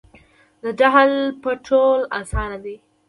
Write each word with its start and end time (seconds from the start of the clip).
د 0.61 0.65
ډهل 0.79 1.11
پټول 1.43 1.99
اسانه 2.19 2.57
دي. 2.63 2.75